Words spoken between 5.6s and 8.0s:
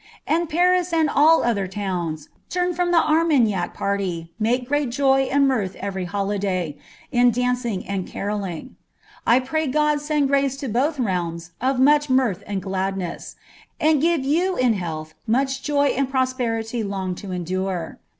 every holiday, in dancing